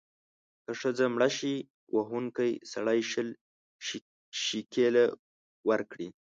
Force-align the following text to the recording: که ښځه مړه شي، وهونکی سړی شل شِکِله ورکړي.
که 0.63 0.71
ښځه 0.81 1.05
مړه 1.15 1.29
شي، 1.37 1.55
وهونکی 1.95 2.51
سړی 2.73 2.99
شل 3.11 3.29
شِکِله 4.43 5.05
ورکړي. 5.69 6.07